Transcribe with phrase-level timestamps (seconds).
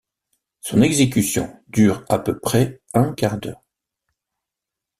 [0.61, 3.61] Son exécution dure à peu près un quart d'heure.